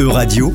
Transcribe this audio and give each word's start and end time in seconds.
E-Radio, 0.00 0.52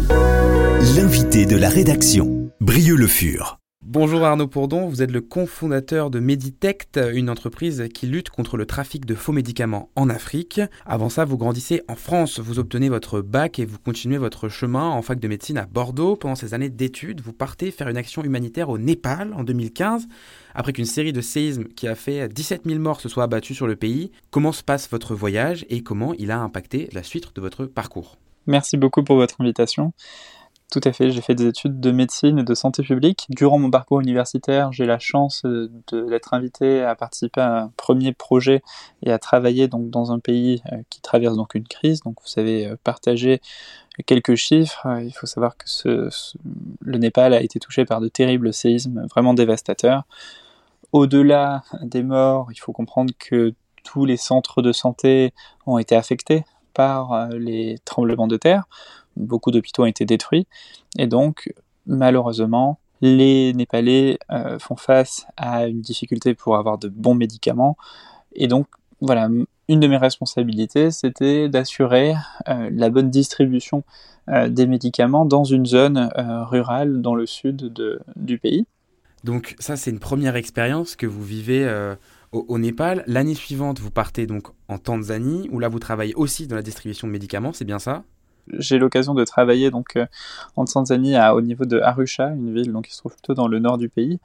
l'invité 0.95 1.45
de 1.45 1.57
la 1.57 1.67
rédaction, 1.67 2.49
Brieux-le 2.61 3.07
Fur. 3.07 3.59
Bonjour 3.81 4.23
Arnaud 4.23 4.47
Pourdon, 4.47 4.87
vous 4.87 5.01
êtes 5.01 5.11
le 5.11 5.19
cofondateur 5.19 6.09
de 6.09 6.21
Meditect, 6.21 6.97
une 7.13 7.29
entreprise 7.29 7.89
qui 7.93 8.07
lutte 8.07 8.29
contre 8.29 8.55
le 8.55 8.65
trafic 8.65 9.05
de 9.05 9.15
faux 9.15 9.33
médicaments 9.33 9.89
en 9.97 10.09
Afrique. 10.09 10.61
Avant 10.85 11.09
ça, 11.09 11.25
vous 11.25 11.37
grandissez 11.37 11.81
en 11.89 11.97
France, 11.97 12.39
vous 12.39 12.57
obtenez 12.57 12.87
votre 12.87 13.19
bac 13.19 13.59
et 13.59 13.65
vous 13.65 13.79
continuez 13.79 14.17
votre 14.17 14.47
chemin 14.47 14.87
en 14.89 15.01
fac 15.01 15.19
de 15.19 15.27
médecine 15.27 15.57
à 15.57 15.65
Bordeaux. 15.65 16.15
Pendant 16.15 16.35
ces 16.35 16.53
années 16.53 16.69
d'études, 16.69 17.19
vous 17.19 17.33
partez 17.33 17.71
faire 17.71 17.89
une 17.89 17.97
action 17.97 18.23
humanitaire 18.23 18.69
au 18.69 18.77
Népal 18.77 19.33
en 19.33 19.43
2015, 19.43 20.07
après 20.55 20.71
qu'une 20.71 20.85
série 20.85 21.11
de 21.11 21.19
séismes 21.19 21.65
qui 21.65 21.89
a 21.89 21.95
fait 21.95 22.29
17 22.29 22.61
000 22.65 22.79
morts 22.79 23.01
se 23.01 23.09
soit 23.09 23.25
abattus 23.25 23.57
sur 23.57 23.67
le 23.67 23.75
pays. 23.75 24.09
Comment 24.31 24.53
se 24.53 24.63
passe 24.63 24.89
votre 24.89 25.13
voyage 25.13 25.65
et 25.67 25.83
comment 25.83 26.13
il 26.13 26.31
a 26.31 26.39
impacté 26.39 26.87
la 26.93 27.03
suite 27.03 27.35
de 27.35 27.41
votre 27.41 27.65
parcours? 27.65 28.17
Merci 28.47 28.77
beaucoup 28.77 29.03
pour 29.03 29.15
votre 29.15 29.39
invitation. 29.39 29.93
Tout 30.73 30.81
à 30.85 30.91
fait, 30.91 31.11
j'ai 31.11 31.21
fait 31.21 31.35
des 31.35 31.45
études 31.45 31.79
de 31.79 31.91
médecine 31.91 32.39
et 32.39 32.43
de 32.43 32.53
santé 32.55 32.81
publique. 32.81 33.27
Durant 33.29 33.59
mon 33.59 33.69
parcours 33.69 34.01
universitaire, 34.01 34.71
j'ai 34.71 34.87
la 34.87 34.97
chance 34.97 35.45
d'être 35.91 36.33
invité 36.33 36.81
à 36.81 36.95
participer 36.95 37.41
à 37.41 37.65
un 37.65 37.67
premier 37.77 38.11
projet 38.11 38.63
et 39.03 39.11
à 39.11 39.19
travailler 39.19 39.67
donc 39.67 39.91
dans 39.91 40.11
un 40.11 40.17
pays 40.17 40.63
euh, 40.71 40.77
qui 40.89 40.99
traverse 41.01 41.37
donc 41.37 41.53
une 41.53 41.67
crise. 41.67 42.01
Donc 42.01 42.15
vous 42.19 42.27
savez 42.27 42.65
euh, 42.65 42.75
partager 42.83 43.39
quelques 44.07 44.33
chiffres. 44.33 44.87
Euh, 44.87 45.03
il 45.03 45.13
faut 45.13 45.27
savoir 45.27 45.57
que 45.57 45.69
ce, 45.69 46.09
le 46.81 46.97
Népal 46.97 47.35
a 47.35 47.43
été 47.43 47.59
touché 47.59 47.85
par 47.85 48.01
de 48.01 48.07
terribles 48.07 48.51
séismes 48.51 49.05
vraiment 49.11 49.35
dévastateurs. 49.35 50.05
Au-delà 50.91 51.63
des 51.83 52.01
morts, 52.01 52.47
il 52.51 52.57
faut 52.57 52.73
comprendre 52.73 53.13
que 53.19 53.53
tous 53.83 54.05
les 54.05 54.17
centres 54.17 54.63
de 54.63 54.71
santé 54.71 55.33
ont 55.67 55.77
été 55.77 55.95
affectés 55.95 56.45
par 56.73 57.13
euh, 57.13 57.27
les 57.37 57.77
tremblements 57.85 58.27
de 58.27 58.37
terre. 58.37 58.65
Beaucoup 59.15 59.51
d'hôpitaux 59.51 59.83
ont 59.83 59.87
été 59.87 60.05
détruits. 60.05 60.47
Et 60.97 61.07
donc, 61.07 61.53
malheureusement, 61.85 62.79
les 63.01 63.53
Népalais 63.53 64.17
euh, 64.31 64.59
font 64.59 64.75
face 64.75 65.25
à 65.37 65.67
une 65.67 65.81
difficulté 65.81 66.33
pour 66.33 66.57
avoir 66.57 66.77
de 66.77 66.87
bons 66.87 67.15
médicaments. 67.15 67.77
Et 68.33 68.47
donc, 68.47 68.67
voilà, 69.01 69.29
une 69.67 69.79
de 69.79 69.87
mes 69.87 69.97
responsabilités, 69.97 70.91
c'était 70.91 71.49
d'assurer 71.49 72.15
euh, 72.47 72.69
la 72.71 72.89
bonne 72.89 73.09
distribution 73.09 73.83
des 74.47 74.67
médicaments 74.67 75.25
dans 75.25 75.43
une 75.43 75.65
zone 75.65 76.09
rurale 76.15 77.01
dans 77.01 77.13
le 77.13 77.25
sud 77.25 77.57
de, 77.57 77.99
du 78.15 78.37
pays. 78.37 78.65
Donc 79.25 79.53
ça, 79.59 79.75
c'est 79.75 79.91
une 79.91 79.99
première 79.99 80.37
expérience 80.37 80.95
que 80.95 81.05
vous 81.05 81.23
vivez 81.23 81.67
au, 82.33 82.57
Népal. 82.57 83.03
L'année 83.07 83.35
suivante, 83.35 83.79
vous 83.79 83.91
partez 83.91 84.25
donc 84.25 84.47
en 84.67 84.77
Tanzanie, 84.77 85.49
où 85.51 85.59
là 85.59 85.69
vous 85.69 85.79
travaillez 85.79 86.13
aussi 86.15 86.47
dans 86.47 86.55
la 86.55 86.61
distribution 86.61 87.07
de 87.07 87.11
médicaments, 87.11 87.53
c'est 87.53 87.65
bien 87.65 87.79
ça? 87.79 88.03
J'ai 88.51 88.77
l'occasion 88.77 89.13
de 89.13 89.23
travailler 89.23 89.71
donc 89.71 89.95
euh, 89.95 90.05
en 90.57 90.65
Tanzanie 90.65 91.15
à, 91.15 91.33
au 91.33 91.39
niveau 91.39 91.63
de 91.63 91.79
Arusha, 91.79 92.27
une 92.29 92.53
ville 92.53 92.73
donc 92.73 92.87
qui 92.87 92.93
se 92.93 92.97
trouve 92.97 93.13
plutôt 93.13 93.33
dans 93.33 93.47
le 93.47 93.59
nord 93.59 93.77
du 93.77 93.87
pays, 93.87 94.19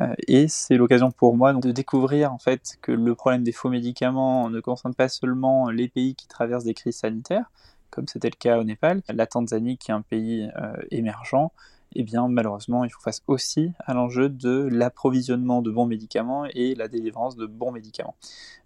euh, 0.00 0.12
et 0.26 0.48
c'est 0.48 0.76
l'occasion 0.76 1.12
pour 1.12 1.36
moi 1.36 1.52
de 1.52 1.70
découvrir 1.70 2.32
en 2.32 2.38
fait 2.38 2.78
que 2.82 2.90
le 2.90 3.14
problème 3.14 3.44
des 3.44 3.52
faux 3.52 3.68
médicaments 3.68 4.50
ne 4.50 4.58
concerne 4.58 4.94
pas 4.94 5.08
seulement 5.08 5.70
les 5.70 5.88
pays 5.88 6.16
qui 6.16 6.26
traversent 6.26 6.64
des 6.64 6.74
crises 6.74 6.96
sanitaires, 6.96 7.48
comme 7.90 8.08
c'était 8.08 8.30
le 8.30 8.36
cas 8.36 8.58
au 8.58 8.64
Népal, 8.64 9.02
la 9.08 9.26
Tanzanie 9.26 9.78
qui 9.78 9.92
est 9.92 9.94
un 9.94 10.02
pays 10.02 10.50
euh, 10.60 10.72
émergent, 10.90 11.52
eh 11.94 12.02
bien 12.02 12.28
malheureusement 12.28 12.84
il 12.84 12.90
faut 12.90 13.00
face 13.00 13.22
aussi 13.26 13.72
à 13.80 13.94
l'enjeu 13.94 14.28
de 14.28 14.68
l'approvisionnement 14.70 15.62
de 15.62 15.70
bons 15.70 15.86
médicaments 15.86 16.44
et 16.46 16.74
la 16.74 16.88
délivrance 16.88 17.36
de 17.36 17.46
bons 17.46 17.72
médicaments. 17.72 18.16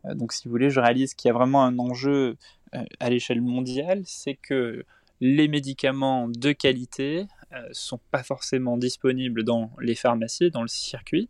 Euh, 0.05 0.15
donc 0.15 0.33
si 0.33 0.47
vous 0.47 0.51
voulez, 0.51 0.71
je 0.71 0.81
réalise 0.81 1.15
qu'il 1.15 1.29
y 1.29 1.31
a 1.31 1.35
vraiment 1.35 1.65
un 1.65 1.79
enjeu 1.79 2.37
euh, 2.75 2.85
à 3.01 3.11
l'échelle 3.11 3.41
mondiale, 3.41 4.03
c'est 4.05 4.35
que 4.35 4.85
les 5.21 5.49
médicaments 5.49 6.29
de 6.29 6.53
qualité 6.53 7.27
ne 7.51 7.57
euh, 7.57 7.69
sont 7.73 8.01
pas 8.11 8.23
forcément 8.23 8.77
disponibles 8.77 9.45
dans 9.45 9.71
les 9.81 9.95
pharmacies, 9.95 10.51
dans 10.51 10.63
le 10.63 10.69
circuit, 10.69 11.29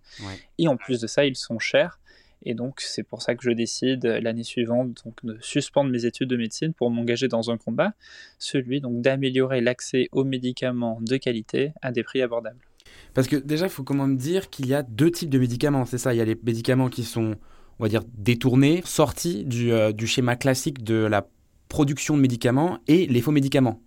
et 0.58 0.68
en 0.68 0.76
plus 0.76 1.00
de 1.00 1.06
ça, 1.06 1.26
ils 1.26 1.36
sont 1.36 1.58
chers. 1.58 2.00
Et 2.42 2.54
donc, 2.54 2.80
c'est 2.80 3.02
pour 3.02 3.22
ça 3.22 3.34
que 3.34 3.42
je 3.42 3.50
décide 3.50 4.04
l'année 4.04 4.44
suivante 4.44 5.02
donc, 5.04 5.24
de 5.24 5.38
suspendre 5.40 5.90
mes 5.90 6.04
études 6.04 6.28
de 6.28 6.36
médecine 6.36 6.74
pour 6.74 6.90
m'engager 6.90 7.28
dans 7.28 7.50
un 7.50 7.56
combat, 7.56 7.94
celui 8.38 8.80
donc 8.80 9.00
d'améliorer 9.00 9.60
l'accès 9.60 10.08
aux 10.12 10.24
médicaments 10.24 10.98
de 11.00 11.16
qualité 11.16 11.72
à 11.82 11.92
des 11.92 12.02
prix 12.02 12.22
abordables. 12.22 12.60
Parce 13.14 13.28
que 13.28 13.36
déjà, 13.36 13.66
il 13.66 13.70
faut 13.70 13.84
comment 13.84 14.06
me 14.06 14.16
dire 14.16 14.50
qu'il 14.50 14.66
y 14.66 14.74
a 14.74 14.82
deux 14.82 15.10
types 15.10 15.30
de 15.30 15.38
médicaments, 15.38 15.84
c'est 15.84 15.98
ça 15.98 16.14
Il 16.14 16.18
y 16.18 16.20
a 16.20 16.24
les 16.24 16.38
médicaments 16.42 16.88
qui 16.88 17.04
sont, 17.04 17.36
on 17.78 17.82
va 17.82 17.88
dire, 17.88 18.02
détournés, 18.18 18.82
sortis 18.84 19.44
du, 19.44 19.72
euh, 19.72 19.92
du 19.92 20.06
schéma 20.06 20.36
classique 20.36 20.84
de 20.84 20.94
la 20.94 21.26
production 21.68 22.16
de 22.16 22.22
médicaments 22.22 22.78
et 22.86 23.06
les 23.06 23.20
faux 23.20 23.32
médicaments. 23.32 23.80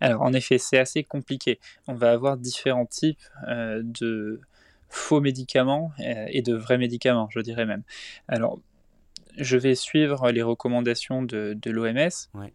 Alors 0.00 0.22
en 0.22 0.32
effet, 0.32 0.58
c'est 0.58 0.78
assez 0.78 1.04
compliqué. 1.04 1.58
On 1.86 1.94
va 1.94 2.12
avoir 2.12 2.36
différents 2.36 2.86
types 2.86 3.18
euh, 3.48 3.82
de, 3.84 4.40
faux 4.90 5.20
médicaments 5.20 5.92
euh, 6.00 6.26
et 6.28 6.42
de 6.42 6.54
vrais 6.54 6.78
médicaments, 6.78 7.28
je 7.30 7.40
dirais 7.40 7.64
même. 7.64 7.82
Alors, 8.28 8.60
je 9.38 9.56
vais 9.56 9.74
suivre 9.74 10.30
les 10.30 10.42
recommandations 10.42 11.22
de, 11.22 11.56
l'OMS. 11.66 12.50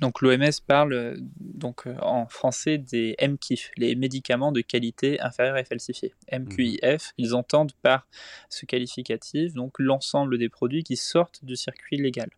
Donc 0.00 0.22
l'OMS 0.22 0.50
parle 0.66 1.16
donc 1.38 1.86
euh, 1.86 1.96
en 2.00 2.26
français 2.26 2.78
des 2.78 3.14
MKIF, 3.22 3.70
les 3.76 3.94
médicaments 3.94 4.50
de 4.50 4.60
qualité 4.60 5.20
inférieure 5.20 5.56
et 5.56 5.64
falsifiés. 5.64 6.14
MQIF, 6.32 6.82
mhm. 6.82 6.98
ils 7.18 7.34
entendent 7.34 7.72
par 7.80 8.08
ce 8.48 8.66
qualificatif 8.66 9.52
donc 9.54 9.74
l'ensemble 9.78 10.38
des 10.38 10.48
produits 10.48 10.82
qui 10.82 10.96
sortent 10.96 11.44
du 11.44 11.54
circuit 11.54 11.96
légal. 11.96 12.28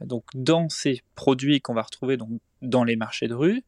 Donc 0.00 0.24
dans 0.34 0.68
ces 0.68 1.02
produits 1.14 1.60
qu'on 1.60 1.74
va 1.74 1.82
retrouver 1.82 2.16
donc 2.16 2.30
dans 2.62 2.82
les 2.82 2.96
marchés 2.96 3.28
de 3.28 3.34
rue, 3.34 3.62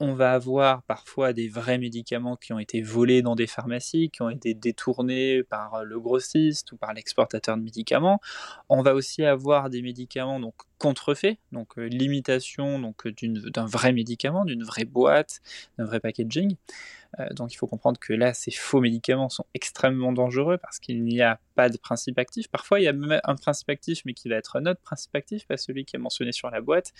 on 0.00 0.14
va 0.14 0.32
avoir 0.32 0.82
parfois 0.84 1.34
des 1.34 1.48
vrais 1.48 1.78
médicaments 1.78 2.36
qui 2.36 2.54
ont 2.54 2.58
été 2.58 2.80
volés 2.80 3.20
dans 3.20 3.36
des 3.36 3.46
pharmacies, 3.46 4.10
qui 4.10 4.22
ont 4.22 4.30
été 4.30 4.54
détournés 4.54 5.42
par 5.42 5.84
le 5.84 6.00
grossiste 6.00 6.72
ou 6.72 6.76
par 6.78 6.94
l'exportateur 6.94 7.58
de 7.58 7.62
médicaments. 7.62 8.18
On 8.70 8.82
va 8.82 8.94
aussi 8.94 9.24
avoir 9.24 9.68
des 9.68 9.82
médicaments 9.82 10.40
donc 10.40 10.54
contrefaits, 10.78 11.36
donc 11.52 11.78
euh, 11.78 11.84
l'imitation 11.84 12.80
d'un 13.52 13.66
vrai 13.66 13.92
médicament, 13.92 14.46
d'une 14.46 14.64
vraie 14.64 14.86
boîte, 14.86 15.40
d'un 15.78 15.84
vrai 15.84 16.00
packaging. 16.00 16.56
Euh, 17.18 17.28
donc 17.34 17.52
il 17.52 17.56
faut 17.56 17.66
comprendre 17.66 17.98
que 17.98 18.12
là, 18.12 18.32
ces 18.34 18.50
faux 18.50 18.80
médicaments 18.80 19.28
sont 19.28 19.44
extrêmement 19.54 20.12
dangereux 20.12 20.58
parce 20.58 20.78
qu'il 20.78 21.02
n'y 21.02 21.20
a 21.20 21.40
pas 21.54 21.68
de 21.68 21.76
principe 21.76 22.18
actif. 22.18 22.48
Parfois, 22.48 22.80
il 22.80 22.84
y 22.84 22.88
a 22.88 22.92
même 22.92 23.20
un 23.24 23.34
principe 23.34 23.68
actif, 23.68 24.02
mais 24.04 24.14
qui 24.14 24.28
va 24.28 24.36
être 24.36 24.60
notre 24.60 24.80
principe 24.80 25.14
actif, 25.14 25.46
pas 25.46 25.56
celui 25.56 25.84
qui 25.84 25.96
est 25.96 25.98
mentionné 25.98 26.32
sur 26.32 26.50
la 26.50 26.60
boîte. 26.60 26.92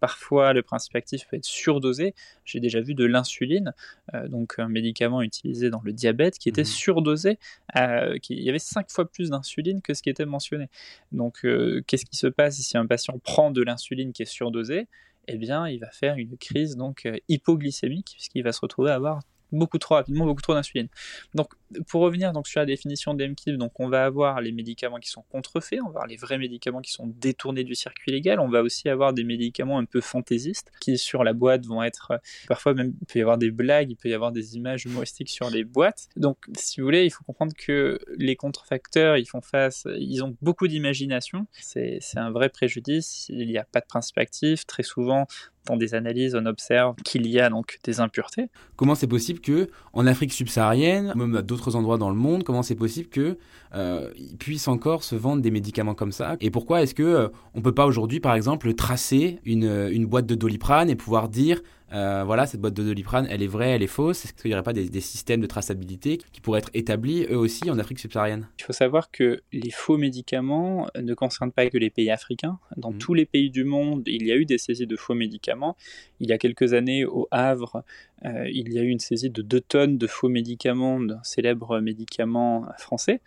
Parfois, 0.00 0.52
le 0.52 0.62
principe 0.62 0.96
actif 0.96 1.26
peut 1.28 1.36
être 1.36 1.44
surdosé. 1.44 2.14
J'ai 2.44 2.60
déjà 2.60 2.80
vu 2.80 2.94
de 2.94 3.04
l'insuline, 3.04 3.74
euh, 4.14 4.28
donc 4.28 4.58
un 4.58 4.68
médicament 4.68 5.22
utilisé 5.22 5.70
dans 5.70 5.82
le 5.84 5.92
diabète, 5.92 6.38
qui 6.38 6.48
était 6.48 6.62
mmh. 6.62 6.64
surdosé. 6.64 7.38
Euh, 7.76 8.16
il 8.30 8.42
y 8.42 8.48
avait 8.48 8.58
cinq 8.58 8.90
fois 8.90 9.10
plus 9.10 9.30
d'insuline 9.30 9.82
que 9.82 9.94
ce 9.94 10.02
qui 10.02 10.10
était 10.10 10.26
mentionné. 10.26 10.68
Donc, 11.12 11.40
qu'est-ce 11.86 12.04
qui 12.04 12.16
se 12.16 12.26
passe 12.26 12.56
si 12.56 12.76
un 12.76 12.86
patient 12.86 13.18
prend 13.18 13.50
de 13.50 13.62
l'insuline 13.62 14.12
qui 14.12 14.22
est 14.22 14.26
surdosée? 14.26 14.88
Eh 15.26 15.36
bien, 15.36 15.68
il 15.68 15.78
va 15.78 15.90
faire 15.90 16.16
une 16.16 16.36
crise 16.38 16.76
donc 16.76 17.06
hypoglycémique, 17.28 18.12
puisqu'il 18.14 18.42
va 18.42 18.52
se 18.52 18.60
retrouver 18.60 18.90
à 18.90 18.94
avoir 18.94 19.20
beaucoup 19.52 19.78
trop 19.78 19.94
rapidement, 19.96 20.26
beaucoup 20.26 20.42
trop 20.42 20.54
d'insuline. 20.54 20.88
Donc, 21.34 21.52
pour 21.86 22.02
revenir 22.02 22.32
donc 22.32 22.46
sur 22.46 22.60
la 22.60 22.66
définition 22.66 23.14
d'MKIV, 23.14 23.56
donc 23.56 23.78
on 23.78 23.88
va 23.88 24.04
avoir 24.04 24.40
les 24.40 24.52
médicaments 24.52 24.98
qui 24.98 25.10
sont 25.10 25.24
contrefaits, 25.30 25.80
on 25.80 25.86
va 25.86 25.90
avoir 25.90 26.06
les 26.06 26.16
vrais 26.16 26.38
médicaments 26.38 26.80
qui 26.80 26.92
sont 26.92 27.06
détournés 27.06 27.64
du 27.64 27.74
circuit 27.74 28.12
légal, 28.12 28.40
on 28.40 28.48
va 28.48 28.62
aussi 28.62 28.88
avoir 28.88 29.12
des 29.12 29.24
médicaments 29.24 29.78
un 29.78 29.84
peu 29.84 30.00
fantaisistes 30.00 30.70
qui 30.80 30.98
sur 30.98 31.24
la 31.24 31.32
boîte 31.32 31.66
vont 31.66 31.82
être 31.82 32.12
euh, 32.12 32.18
parfois 32.48 32.74
même 32.74 32.94
il 33.00 33.06
peut 33.06 33.18
y 33.18 33.22
avoir 33.22 33.38
des 33.38 33.50
blagues, 33.50 33.90
il 33.90 33.96
peut 33.96 34.08
y 34.08 34.14
avoir 34.14 34.32
des 34.32 34.56
images 34.56 34.84
humoristiques 34.84 35.30
sur 35.30 35.50
les 35.50 35.64
boîtes. 35.64 36.08
Donc, 36.16 36.38
si 36.56 36.80
vous 36.80 36.86
voulez, 36.86 37.04
il 37.04 37.10
faut 37.10 37.24
comprendre 37.24 37.52
que 37.56 37.98
les 38.16 38.36
contrefacteurs, 38.36 39.16
ils 39.16 39.26
font 39.26 39.40
face, 39.40 39.86
ils 39.98 40.22
ont 40.22 40.36
beaucoup 40.42 40.68
d'imagination. 40.68 41.46
C'est 41.52 42.00
un 42.16 42.30
vrai 42.30 42.48
préjudice. 42.48 43.26
Il 43.28 43.48
n'y 43.48 43.58
a 43.58 43.64
pas 43.64 43.80
de 43.80 43.86
principe 43.86 44.18
actif. 44.18 44.66
Très 44.66 44.82
souvent, 44.82 45.26
dans 45.66 45.76
des 45.76 45.94
analyses, 45.94 46.34
on 46.34 46.46
observe 46.46 46.96
qu'il 47.04 47.26
y 47.26 47.40
a 47.40 47.50
donc 47.50 47.78
des 47.84 48.00
impuretés. 48.00 48.48
Comment 48.76 48.94
c'est 48.94 49.06
possible 49.06 49.40
que 49.40 49.68
en 49.92 50.06
Afrique 50.06 50.32
subsaharienne, 50.32 51.12
même 51.14 51.36
à 51.36 51.42
d'autres 51.58 51.76
endroits 51.76 51.98
dans 51.98 52.10
le 52.10 52.16
monde, 52.16 52.44
comment 52.44 52.62
c'est 52.62 52.74
possible 52.74 53.08
que 53.08 53.36
euh, 53.74 54.10
puissent 54.38 54.68
encore 54.68 55.02
se 55.02 55.16
vendre 55.16 55.42
des 55.42 55.50
médicaments 55.50 55.94
comme 55.94 56.12
ça? 56.12 56.36
Et 56.40 56.50
pourquoi 56.50 56.82
est-ce 56.82 56.94
que 56.94 57.02
euh, 57.02 57.28
on 57.54 57.60
peut 57.60 57.74
pas 57.74 57.86
aujourd'hui, 57.86 58.20
par 58.20 58.34
exemple, 58.34 58.72
tracer 58.74 59.40
une, 59.44 59.88
une 59.90 60.06
boîte 60.06 60.26
de 60.26 60.34
Doliprane 60.34 60.88
et 60.88 60.96
pouvoir 60.96 61.28
dire 61.28 61.60
euh, 61.92 62.22
voilà, 62.24 62.46
cette 62.46 62.60
boîte 62.60 62.74
de 62.74 62.82
Doliprane, 62.82 63.26
elle 63.30 63.42
est 63.42 63.48
vraie, 63.48 63.70
elle 63.70 63.82
est 63.82 63.86
fausse. 63.86 64.24
Est-ce 64.24 64.34
qu'il 64.34 64.50
n'y 64.50 64.54
aurait 64.54 64.62
pas 64.62 64.72
des, 64.72 65.00
systèmes 65.00 65.40
de 65.40 65.46
traçabilité 65.46 66.18
qui 66.32 66.40
pourraient 66.40 66.58
être 66.58 66.70
établis 66.74 67.26
eux 67.30 67.36
aussi 67.36 67.70
en 67.70 67.78
Afrique 67.78 67.98
subsaharienne? 67.98 68.48
Il 68.58 68.64
faut 68.64 68.72
savoir 68.72 69.10
que 69.10 69.42
les 69.52 69.70
faux 69.70 69.96
médicaments 69.96 70.88
ne 71.00 71.14
concernent 71.14 71.52
pas 71.52 71.68
que 71.70 71.78
les 71.78 71.90
pays 71.90 72.10
africains. 72.10 72.58
Dans 72.76 72.92
mmh. 72.92 72.98
tous 72.98 73.14
les 73.14 73.26
pays 73.26 73.50
du 73.50 73.64
monde, 73.64 74.02
il 74.06 74.26
y 74.26 74.32
a 74.32 74.36
eu 74.36 74.44
des 74.44 74.58
saisies 74.58 74.86
de 74.86 74.96
faux 74.96 75.14
médicaments. 75.14 75.76
Il 76.20 76.28
y 76.28 76.32
a 76.32 76.38
quelques 76.38 76.74
années, 76.74 77.04
au 77.04 77.28
Havre, 77.30 77.84
euh, 78.24 78.48
il 78.50 78.72
y 78.72 78.78
a 78.78 78.82
eu 78.82 78.88
une 78.88 78.98
saisie 78.98 79.30
de 79.30 79.42
2 79.42 79.60
tonnes 79.60 79.98
de 79.98 80.06
faux 80.06 80.28
médicaments 80.28 81.00
d'un 81.00 81.22
célèbre 81.22 81.80
médicament 81.80 82.66
français. 82.76 83.20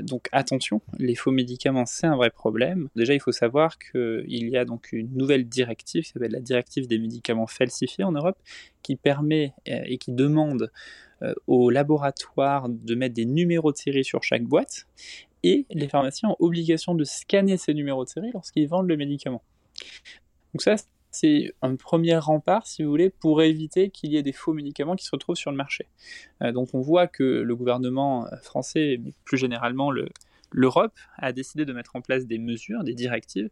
Donc 0.00 0.28
attention, 0.32 0.80
les 0.98 1.14
faux 1.14 1.32
médicaments, 1.32 1.86
c'est 1.86 2.06
un 2.06 2.16
vrai 2.16 2.30
problème. 2.30 2.88
Déjà, 2.94 3.14
il 3.14 3.20
faut 3.20 3.32
savoir 3.32 3.78
qu'il 3.78 4.24
y 4.48 4.56
a 4.56 4.64
donc 4.64 4.92
une 4.92 5.12
nouvelle 5.16 5.48
directive 5.48 6.04
qui 6.04 6.10
s'appelle 6.10 6.32
la 6.32 6.40
directive 6.40 6.86
des 6.86 6.98
médicaments 6.98 7.46
falsifiés 7.46 8.04
en 8.04 8.12
Europe, 8.12 8.38
qui 8.82 8.96
permet 8.96 9.52
et 9.66 9.98
qui 9.98 10.12
demande 10.12 10.70
aux 11.46 11.70
laboratoires 11.70 12.68
de 12.68 12.94
mettre 12.94 13.14
des 13.14 13.24
numéros 13.24 13.72
de 13.72 13.76
série 13.76 14.04
sur 14.04 14.22
chaque 14.22 14.44
boîte, 14.44 14.86
et 15.42 15.66
les 15.70 15.88
pharmaciens 15.88 16.30
ont 16.30 16.36
obligation 16.38 16.94
de 16.94 17.04
scanner 17.04 17.56
ces 17.56 17.74
numéros 17.74 18.04
de 18.04 18.08
série 18.08 18.30
lorsqu'ils 18.32 18.68
vendent 18.68 18.88
le 18.88 18.96
médicament. 18.96 19.42
Donc 20.54 20.62
ça, 20.62 20.76
c'est 21.18 21.54
un 21.62 21.76
premier 21.76 22.16
rempart, 22.16 22.66
si 22.66 22.82
vous 22.82 22.90
voulez, 22.90 23.10
pour 23.10 23.42
éviter 23.42 23.90
qu'il 23.90 24.12
y 24.12 24.16
ait 24.16 24.22
des 24.22 24.32
faux 24.32 24.52
médicaments 24.52 24.96
qui 24.96 25.04
se 25.04 25.10
retrouvent 25.12 25.36
sur 25.36 25.50
le 25.50 25.56
marché. 25.56 25.86
Euh, 26.42 26.52
donc 26.52 26.74
on 26.74 26.80
voit 26.80 27.06
que 27.06 27.24
le 27.24 27.56
gouvernement 27.56 28.26
français, 28.42 29.00
mais 29.02 29.12
plus 29.24 29.38
généralement 29.38 29.90
l'Europe, 30.50 30.98
a 31.18 31.32
décidé 31.32 31.64
de 31.64 31.72
mettre 31.72 31.96
en 31.96 32.00
place 32.00 32.26
des 32.26 32.38
mesures, 32.38 32.84
des 32.84 32.94
directives, 32.94 33.50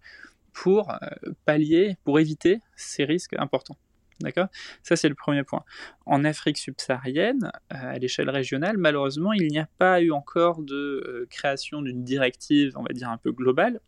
pour 0.52 0.90
euh, 0.90 0.96
pallier, 1.44 1.96
pour 2.04 2.18
éviter 2.18 2.60
ces 2.76 3.04
risques 3.04 3.34
importants. 3.38 3.76
D'accord? 4.20 4.46
Ça, 4.82 4.96
c'est 4.96 5.08
le 5.08 5.16
premier 5.16 5.42
point. 5.42 5.64
En 6.06 6.24
Afrique 6.24 6.56
subsaharienne, 6.56 7.50
à 7.68 7.98
l'échelle 7.98 8.30
régionale, 8.30 8.78
malheureusement, 8.78 9.32
il 9.32 9.48
n'y 9.48 9.58
a 9.58 9.68
pas 9.78 10.00
eu 10.00 10.12
encore 10.12 10.62
de 10.62 10.74
euh, 10.74 11.26
création 11.30 11.82
d'une 11.82 12.04
directive, 12.04 12.72
on 12.76 12.82
va 12.82 12.92
dire, 12.92 13.10
un 13.10 13.18
peu 13.18 13.32
globale. 13.32 13.80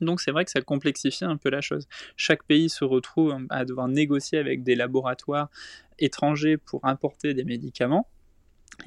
Donc 0.00 0.20
c'est 0.20 0.30
vrai 0.30 0.44
que 0.44 0.50
ça 0.50 0.60
complexifie 0.60 1.24
un 1.24 1.36
peu 1.36 1.50
la 1.50 1.60
chose. 1.60 1.86
Chaque 2.16 2.44
pays 2.44 2.68
se 2.68 2.84
retrouve 2.84 3.34
à 3.50 3.64
devoir 3.64 3.88
négocier 3.88 4.38
avec 4.38 4.62
des 4.62 4.74
laboratoires 4.74 5.50
étrangers 5.98 6.56
pour 6.56 6.84
importer 6.84 7.34
des 7.34 7.44
médicaments. 7.44 8.08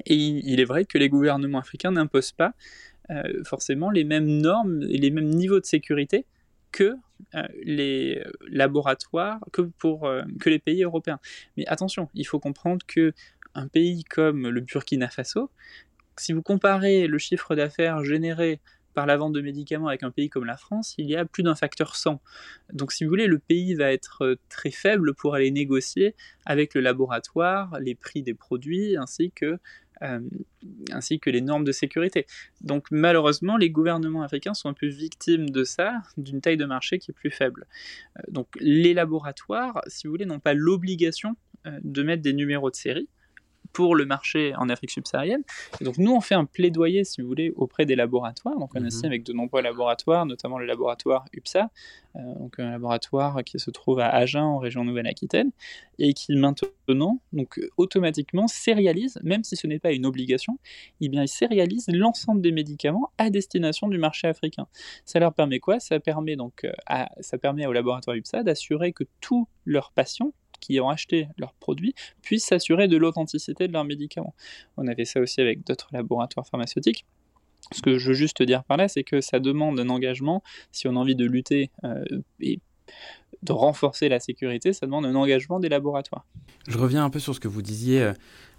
Et 0.04 0.16
il 0.16 0.60
est 0.60 0.64
vrai 0.64 0.84
que 0.84 0.98
les 0.98 1.08
gouvernements 1.08 1.58
africains 1.58 1.92
n'imposent 1.92 2.32
pas 2.32 2.54
euh, 3.10 3.44
forcément 3.44 3.90
les 3.90 4.04
mêmes 4.04 4.26
normes 4.26 4.82
et 4.82 4.98
les 4.98 5.10
mêmes 5.10 5.28
niveaux 5.28 5.60
de 5.60 5.64
sécurité 5.64 6.26
que 6.72 6.96
euh, 7.34 7.42
les 7.62 8.22
laboratoires, 8.48 9.40
que 9.52 9.62
pour 9.62 10.06
euh, 10.06 10.22
que 10.40 10.50
les 10.50 10.58
pays 10.58 10.82
européens. 10.82 11.20
Mais 11.56 11.66
attention, 11.66 12.08
il 12.14 12.26
faut 12.26 12.40
comprendre 12.40 12.84
que 12.86 13.12
un 13.54 13.68
pays 13.68 14.04
comme 14.04 14.48
le 14.48 14.60
Burkina 14.60 15.08
Faso, 15.08 15.50
si 16.18 16.32
vous 16.32 16.42
comparez 16.42 17.06
le 17.06 17.18
chiffre 17.18 17.54
d'affaires 17.54 18.04
généré 18.04 18.60
par 18.96 19.04
la 19.04 19.18
vente 19.18 19.34
de 19.34 19.42
médicaments 19.42 19.88
avec 19.88 20.02
un 20.02 20.10
pays 20.10 20.30
comme 20.30 20.46
la 20.46 20.56
France, 20.56 20.94
il 20.96 21.04
y 21.10 21.16
a 21.16 21.26
plus 21.26 21.42
d'un 21.42 21.54
facteur 21.54 21.96
100. 21.96 22.18
Donc 22.72 22.92
si 22.92 23.04
vous 23.04 23.10
voulez, 23.10 23.26
le 23.26 23.38
pays 23.38 23.74
va 23.74 23.92
être 23.92 24.24
euh, 24.24 24.36
très 24.48 24.70
faible 24.70 25.12
pour 25.12 25.34
aller 25.34 25.50
négocier 25.50 26.14
avec 26.46 26.72
le 26.72 26.80
laboratoire 26.80 27.78
les 27.78 27.94
prix 27.94 28.22
des 28.22 28.32
produits 28.32 28.96
ainsi 28.96 29.32
que, 29.32 29.58
euh, 30.00 30.20
ainsi 30.92 31.20
que 31.20 31.28
les 31.28 31.42
normes 31.42 31.64
de 31.64 31.72
sécurité. 31.72 32.26
Donc 32.62 32.86
malheureusement, 32.90 33.58
les 33.58 33.68
gouvernements 33.68 34.22
africains 34.22 34.54
sont 34.54 34.70
un 34.70 34.74
peu 34.74 34.88
victimes 34.88 35.50
de 35.50 35.62
ça, 35.62 36.00
d'une 36.16 36.40
taille 36.40 36.56
de 36.56 36.64
marché 36.64 36.98
qui 36.98 37.10
est 37.10 37.14
plus 37.14 37.30
faible. 37.30 37.66
Euh, 38.18 38.22
donc 38.28 38.48
les 38.60 38.94
laboratoires, 38.94 39.82
si 39.88 40.06
vous 40.06 40.14
voulez, 40.14 40.24
n'ont 40.24 40.40
pas 40.40 40.54
l'obligation 40.54 41.36
de 41.82 42.02
mettre 42.04 42.22
des 42.22 42.32
numéros 42.32 42.70
de 42.70 42.76
série 42.76 43.08
pour 43.76 43.94
le 43.94 44.06
marché 44.06 44.54
en 44.56 44.70
Afrique 44.70 44.90
subsaharienne. 44.90 45.42
Et 45.82 45.84
donc 45.84 45.98
nous, 45.98 46.10
on 46.10 46.22
fait 46.22 46.34
un 46.34 46.46
plaidoyer, 46.46 47.04
si 47.04 47.20
vous 47.20 47.28
voulez, 47.28 47.52
auprès 47.56 47.84
des 47.84 47.94
laboratoires. 47.94 48.58
Donc 48.58 48.70
on 48.74 48.82
est 48.82 49.02
mm 49.02 49.04
avec 49.04 49.22
de 49.22 49.34
nombreux 49.34 49.60
laboratoires, 49.60 50.24
notamment 50.24 50.58
le 50.58 50.64
laboratoire 50.64 51.26
UPSA, 51.34 51.68
euh, 52.16 52.20
donc 52.38 52.58
un 52.58 52.70
laboratoire 52.70 53.44
qui 53.44 53.58
se 53.58 53.70
trouve 53.70 54.00
à 54.00 54.08
Agen, 54.08 54.40
en 54.40 54.58
région 54.58 54.82
Nouvelle-Aquitaine, 54.82 55.50
et 55.98 56.14
qui 56.14 56.34
maintenant, 56.36 57.20
donc 57.34 57.60
automatiquement, 57.76 58.48
sérialise, 58.48 59.18
même 59.22 59.44
si 59.44 59.56
ce 59.56 59.66
n'est 59.66 59.78
pas 59.78 59.92
une 59.92 60.06
obligation, 60.06 60.58
eh 61.02 61.10
bien, 61.10 61.22
il 61.22 61.28
sérialise 61.28 61.84
l'ensemble 61.88 62.40
des 62.40 62.52
médicaments 62.52 63.12
à 63.18 63.28
destination 63.28 63.88
du 63.88 63.98
marché 63.98 64.26
africain. 64.26 64.66
Ça 65.04 65.18
leur 65.18 65.34
permet 65.34 65.60
quoi? 65.60 65.80
Ça 65.80 66.00
permet 66.00 66.36
donc 66.36 66.64
euh, 66.64 66.72
à, 66.86 67.10
ça 67.20 67.36
permet 67.36 67.66
au 67.66 67.74
laboratoire 67.74 68.16
UPSA 68.16 68.42
d'assurer 68.42 68.94
que 68.94 69.04
tous 69.20 69.46
leurs 69.66 69.92
patients 69.92 70.32
qui 70.60 70.80
ont 70.80 70.88
acheté 70.88 71.28
leurs 71.38 71.54
produits 71.54 71.94
puissent 72.22 72.46
s'assurer 72.46 72.88
de 72.88 72.96
l'authenticité 72.96 73.68
de 73.68 73.72
leurs 73.72 73.84
médicaments. 73.84 74.34
On 74.76 74.86
avait 74.86 75.04
ça 75.04 75.20
aussi 75.20 75.40
avec 75.40 75.64
d'autres 75.66 75.88
laboratoires 75.92 76.46
pharmaceutiques. 76.46 77.04
Ce 77.72 77.82
que 77.82 77.98
je 77.98 78.08
veux 78.08 78.14
juste 78.14 78.42
dire 78.42 78.64
par 78.64 78.76
là, 78.76 78.88
c'est 78.88 79.02
que 79.02 79.20
ça 79.20 79.40
demande 79.40 79.80
un 79.80 79.88
engagement 79.88 80.42
si 80.70 80.86
on 80.86 80.92
a 80.92 80.98
envie 80.98 81.16
de 81.16 81.24
lutter 81.24 81.70
euh, 81.84 82.04
et 82.40 82.60
de 83.42 83.52
renforcer 83.52 84.08
la 84.08 84.20
sécurité, 84.20 84.72
ça 84.72 84.86
demande 84.86 85.06
un 85.06 85.14
engagement 85.14 85.60
des 85.60 85.68
laboratoires. 85.68 86.26
Je 86.68 86.78
reviens 86.78 87.04
un 87.04 87.10
peu 87.10 87.18
sur 87.18 87.34
ce 87.34 87.40
que 87.40 87.48
vous 87.48 87.62
disiez. 87.62 88.02
Euh, 88.02 88.12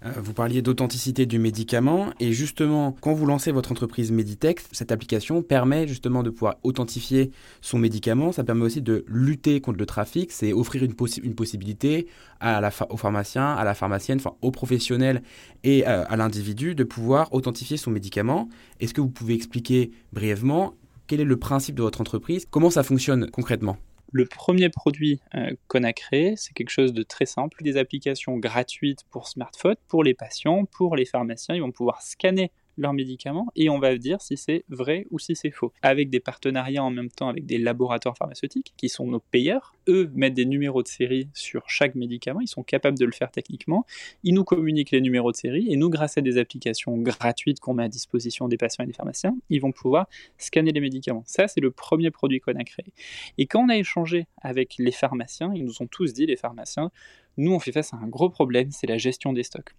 euh, 0.04 0.12
vous 0.16 0.32
parliez 0.32 0.62
d'authenticité 0.62 1.26
du 1.26 1.38
médicament. 1.38 2.10
Et 2.20 2.32
justement, 2.32 2.96
quand 3.00 3.12
vous 3.12 3.26
lancez 3.26 3.52
votre 3.52 3.72
entreprise 3.72 4.12
Meditech, 4.12 4.60
cette 4.72 4.92
application 4.92 5.42
permet 5.42 5.86
justement 5.86 6.22
de 6.22 6.30
pouvoir 6.30 6.56
authentifier 6.62 7.32
son 7.60 7.78
médicament. 7.78 8.32
Ça 8.32 8.44
permet 8.44 8.64
aussi 8.64 8.80
de 8.80 9.04
lutter 9.08 9.60
contre 9.60 9.78
le 9.78 9.86
trafic. 9.86 10.30
C'est 10.32 10.52
offrir 10.52 10.84
une, 10.84 10.94
possibilité 10.94 12.06
à 12.40 12.60
la 12.60 12.70
au 12.90 12.96
pharmacien, 12.96 13.54
à 13.54 13.64
la 13.64 13.74
pharmacienne, 13.74 14.18
enfin 14.18 14.36
aux 14.40 14.52
professionnels 14.52 15.22
et 15.64 15.86
euh, 15.86 16.04
à 16.08 16.16
l'individu 16.16 16.74
de 16.74 16.84
pouvoir 16.84 17.32
authentifier 17.34 17.76
son 17.76 17.90
médicament. 17.90 18.48
Est-ce 18.80 18.94
que 18.94 19.00
vous 19.00 19.10
pouvez 19.10 19.34
expliquer 19.34 19.90
brièvement 20.12 20.74
quel 21.08 21.20
est 21.20 21.24
le 21.24 21.36
principe 21.38 21.74
de 21.74 21.82
votre 21.82 22.00
entreprise? 22.00 22.46
Comment 22.50 22.70
ça 22.70 22.82
fonctionne 22.82 23.30
concrètement? 23.30 23.78
Le 24.12 24.24
premier 24.24 24.68
produit 24.68 25.20
euh, 25.34 25.50
qu'on 25.68 25.84
a 25.84 25.92
créé, 25.92 26.34
c'est 26.36 26.54
quelque 26.54 26.70
chose 26.70 26.92
de 26.92 27.02
très 27.02 27.26
simple, 27.26 27.62
des 27.62 27.76
applications 27.76 28.36
gratuites 28.38 29.04
pour 29.10 29.28
smartphone, 29.28 29.76
pour 29.86 30.02
les 30.02 30.14
patients, 30.14 30.64
pour 30.64 30.96
les 30.96 31.04
pharmaciens. 31.04 31.54
Ils 31.54 31.60
vont 31.60 31.72
pouvoir 31.72 32.02
scanner 32.02 32.50
leurs 32.78 32.94
médicaments 32.94 33.48
et 33.56 33.68
on 33.68 33.78
va 33.78 33.96
dire 33.96 34.22
si 34.22 34.36
c'est 34.36 34.64
vrai 34.68 35.06
ou 35.10 35.18
si 35.18 35.36
c'est 35.36 35.50
faux. 35.50 35.72
Avec 35.82 36.08
des 36.10 36.20
partenariats 36.20 36.82
en 36.82 36.90
même 36.90 37.10
temps 37.10 37.28
avec 37.28 37.44
des 37.44 37.58
laboratoires 37.58 38.16
pharmaceutiques 38.16 38.72
qui 38.76 38.88
sont 38.88 39.06
nos 39.06 39.20
payeurs. 39.20 39.74
Eux 39.88 40.10
mettent 40.14 40.34
des 40.34 40.46
numéros 40.46 40.82
de 40.82 40.88
série 40.88 41.28
sur 41.34 41.68
chaque 41.68 41.94
médicament, 41.94 42.40
ils 42.40 42.48
sont 42.48 42.62
capables 42.62 42.98
de 42.98 43.04
le 43.04 43.12
faire 43.12 43.30
techniquement. 43.30 43.84
Ils 44.22 44.34
nous 44.34 44.44
communiquent 44.44 44.90
les 44.90 45.00
numéros 45.00 45.32
de 45.32 45.36
série 45.36 45.70
et 45.70 45.76
nous, 45.76 45.90
grâce 45.90 46.18
à 46.18 46.20
des 46.20 46.38
applications 46.38 46.96
gratuites 46.96 47.60
qu'on 47.60 47.74
met 47.74 47.84
à 47.84 47.88
disposition 47.88 48.48
des 48.48 48.56
patients 48.56 48.84
et 48.84 48.86
des 48.86 48.92
pharmaciens, 48.92 49.36
ils 49.50 49.60
vont 49.60 49.72
pouvoir 49.72 50.08
scanner 50.38 50.72
les 50.72 50.80
médicaments. 50.80 51.24
Ça, 51.26 51.48
c'est 51.48 51.60
le 51.60 51.70
premier 51.70 52.10
produit 52.10 52.40
qu'on 52.40 52.54
a 52.54 52.64
créé. 52.64 52.92
Et 53.36 53.46
quand 53.46 53.64
on 53.64 53.68
a 53.68 53.76
échangé 53.76 54.26
avec 54.40 54.76
les 54.78 54.92
pharmaciens, 54.92 55.52
ils 55.54 55.64
nous 55.64 55.82
ont 55.82 55.86
tous 55.86 56.12
dit, 56.12 56.26
les 56.26 56.36
pharmaciens, 56.36 56.90
nous, 57.36 57.52
on 57.52 57.58
fait 57.58 57.72
face 57.72 57.94
à 57.94 57.96
un 57.96 58.08
gros 58.08 58.30
problème, 58.30 58.70
c'est 58.70 58.86
la 58.86 58.98
gestion 58.98 59.32
des 59.32 59.42
stocks 59.42 59.74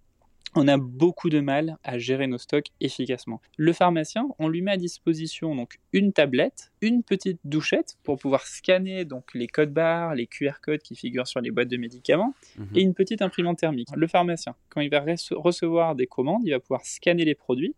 on 0.54 0.66
a 0.68 0.76
beaucoup 0.78 1.30
de 1.30 1.40
mal 1.40 1.76
à 1.84 1.98
gérer 1.98 2.26
nos 2.26 2.38
stocks 2.38 2.66
efficacement. 2.80 3.40
Le 3.56 3.72
pharmacien, 3.72 4.28
on 4.38 4.48
lui 4.48 4.62
met 4.62 4.72
à 4.72 4.76
disposition 4.76 5.54
donc 5.54 5.78
une 5.92 6.12
tablette, 6.12 6.72
une 6.80 7.02
petite 7.02 7.38
douchette 7.44 7.96
pour 8.02 8.18
pouvoir 8.18 8.46
scanner 8.46 9.04
donc 9.04 9.32
les 9.34 9.46
codes 9.46 9.72
barres, 9.72 10.14
les 10.14 10.26
QR 10.26 10.60
codes 10.62 10.82
qui 10.82 10.96
figurent 10.96 11.28
sur 11.28 11.40
les 11.40 11.50
boîtes 11.50 11.68
de 11.68 11.76
médicaments 11.76 12.34
mhm. 12.58 12.68
et 12.74 12.82
une 12.82 12.94
petite 12.94 13.22
imprimante 13.22 13.58
thermique. 13.58 13.88
Le 13.94 14.06
pharmacien, 14.06 14.56
quand 14.70 14.80
il 14.80 14.90
va 14.90 15.04
recevoir 15.36 15.94
des 15.94 16.06
commandes, 16.06 16.42
il 16.44 16.50
va 16.50 16.60
pouvoir 16.60 16.84
scanner 16.84 17.24
les 17.24 17.34
produits. 17.34 17.74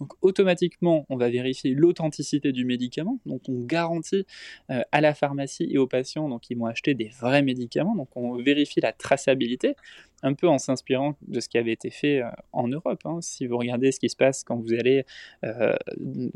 Donc 0.00 0.12
automatiquement, 0.22 1.06
on 1.08 1.16
va 1.16 1.30
vérifier 1.30 1.72
l'authenticité 1.72 2.52
du 2.52 2.64
médicament. 2.64 3.20
Donc 3.26 3.42
on 3.48 3.64
garantit 3.64 4.26
euh, 4.70 4.82
à 4.90 5.00
la 5.00 5.14
pharmacie 5.14 5.68
et 5.70 5.78
aux 5.78 5.86
patients 5.86 6.28
donc 6.28 6.50
ils 6.50 6.58
vont 6.58 6.66
acheter 6.66 6.94
des 6.94 7.08
vrais 7.08 7.42
médicaments. 7.42 7.94
Donc 7.94 8.08
on 8.16 8.36
vérifie 8.36 8.80
la 8.80 8.92
traçabilité 8.92 9.76
un 10.24 10.32
peu 10.32 10.48
en 10.48 10.58
s'inspirant 10.58 11.16
de 11.28 11.38
ce 11.38 11.48
qui 11.48 11.58
avait 11.58 11.72
été 11.72 11.90
fait 11.90 12.22
euh, 12.22 12.30
en 12.52 12.66
Europe. 12.66 13.00
Hein. 13.04 13.18
Si 13.20 13.46
vous 13.46 13.58
regardez 13.58 13.92
ce 13.92 14.00
qui 14.00 14.08
se 14.08 14.16
passe 14.16 14.42
quand 14.42 14.56
vous 14.56 14.72
allez 14.72 15.04
euh, 15.44 15.76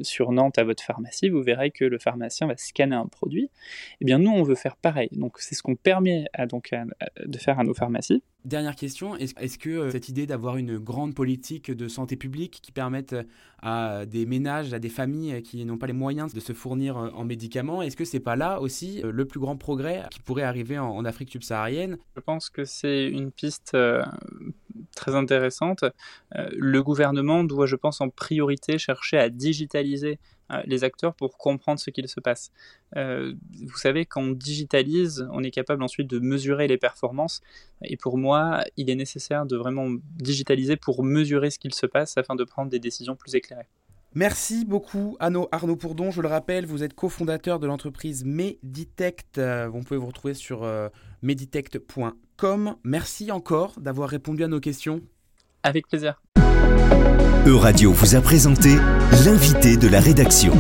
sur 0.03 0.31
Nantes 0.31 0.59
à 0.59 0.65
votre 0.65 0.83
pharmacie, 0.83 1.31
vous 1.31 1.43
verrez 1.43 1.71
que 1.71 1.85
le 1.85 1.99
pharmacien 1.99 2.47
va 2.47 2.57
scanner 2.57 2.97
un 2.97 3.07
produit. 3.07 3.51
Eh 4.01 4.05
bien, 4.05 4.19
nous, 4.19 4.31
on 4.31 4.43
veut 4.43 4.55
faire 4.55 4.77
pareil. 4.77 5.09
Donc, 5.13 5.39
c'est 5.39 5.55
ce 5.55 5.63
qu'on 5.63 5.75
permet 5.75 6.27
à, 6.35 6.47
donc, 6.47 6.71
de 7.25 7.39
faire 7.39 7.59
à 7.59 7.65
nos 7.65 7.75
pharmacies. 7.75 8.23
Dernière 8.45 8.77
question, 8.77 9.17
est-ce 9.17 9.59
que 9.59 9.69
euh, 9.69 9.91
cette 9.91 10.09
idée 10.09 10.27
d'avoir 10.27 10.57
une 10.57 10.79
grande 10.79 11.15
politique 11.15 11.71
de 11.71 11.89
santé 11.89 12.17
publique 12.17 12.61
qui 12.63 12.71
permette 12.71 13.17
à 13.61 14.07
des 14.07 14.27
ménages, 14.27 14.73
à 14.73 14.79
des 14.79 14.89
familles 14.89 15.43
qui 15.43 15.65
n'ont 15.65 15.77
pas 15.77 15.89
les 15.89 15.93
moyens 15.93 16.33
de 16.33 16.39
se 16.39 16.53
fournir 16.53 16.97
en 16.97 17.25
médicaments, 17.25 17.83
est-ce 17.83 17.97
que 17.97 18.05
c'est 18.05 18.21
pas 18.21 18.37
là 18.37 18.61
aussi 18.61 19.03
le 19.03 19.25
plus 19.25 19.41
grand 19.41 19.57
progrès 19.57 20.05
qui 20.13 20.21
pourrait 20.21 20.45
arriver 20.45 20.79
en 20.79 21.05
Afrique 21.05 21.33
subsaharienne? 21.33 21.99
Je 22.15 22.21
pense 22.21 22.49
que 22.49 22.65
c'est 22.65 23.09
une 23.09 23.33
piste 23.33 23.77
euh, 23.79 24.03
très 24.95 25.15
intéressante. 25.15 25.85
Euh, 26.37 26.49
le 26.53 26.83
gouvernement 26.83 27.45
doit, 27.45 27.67
je 27.67 27.77
pense, 27.77 28.01
en 28.01 28.09
priorité 28.09 28.79
chercher 28.79 29.19
à 29.19 29.29
digitaliser 29.29 30.19
euh, 30.51 30.61
les 30.67 30.85
acteurs 30.85 31.15
pour 31.15 31.39
comprendre 31.39 31.79
ce 31.79 31.91
qu'il 31.91 32.09
se 32.09 32.21
passe. 32.21 32.51
vous 32.95 33.77
savez, 33.77 34.07
quand 34.07 34.23
on 34.23 34.31
digitalise, 34.31 35.29
on 35.33 35.43
est 35.43 35.51
capable 35.51 35.83
ensuite 35.83 36.09
de 36.09 36.19
mesurer 36.19 36.69
les 36.69 36.79
performances. 36.79 37.41
Et 37.83 37.97
pour 37.97 38.19
moi, 38.19 38.65
il 38.77 38.91
est 38.91 38.95
nécessaire 38.95 39.47
de 39.47 39.57
vraiment 39.57 39.89
digitaliser 40.17 40.77
pour 40.77 41.05
mesurer 41.05 41.51
ce 41.51 41.59
qu'il 41.59 41.75
se 41.75 41.87
passe 41.87 42.17
afin 42.17 42.35
de 42.35 42.45
prendre 42.45 42.71
des 42.71 42.81
décisions 42.81 43.15
plus 43.15 43.35
éclairées. 43.35 43.69
Merci 44.15 44.65
beaucoup 44.65 45.17
Arnaud, 45.21 45.49
Arnaud 45.53 45.77
Pourdon. 45.77 46.11
Je 46.11 46.23
le 46.23 46.29
rappelle, 46.29 46.65
vous 46.65 46.83
êtes 46.83 46.95
cofondateur 46.95 47.61
de 47.61 47.67
l'entreprise 47.67 48.25
Meditect. 48.25 49.39
Vous 49.39 49.83
pouvez 49.83 49.99
vous 49.99 50.07
retrouver 50.07 50.35
sur 50.35 50.67
meditect.com. 51.23 52.28
Merci 52.85 53.31
encore 53.31 53.81
d'avoir 53.81 54.09
répondu 54.09 54.45
à 54.45 54.49
nos 54.49 54.61
questions. 54.61 55.01
Avec 55.63 55.89
plaisir. 55.89 56.23
Euradio 57.47 57.93
vous 57.93 58.15
a 58.15 58.21
présenté 58.21 58.77
l'invité 59.25 59.77
de 59.77 59.89
la 59.89 60.01
rédaction. 60.01 60.53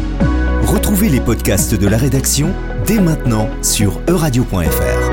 Retrouvez 0.62 1.08
les 1.08 1.20
podcasts 1.20 1.74
de 1.74 1.86
la 1.86 1.96
rédaction 1.96 2.54
dès 2.86 3.00
maintenant 3.00 3.48
sur 3.62 4.00
euradio.fr. 4.08 5.07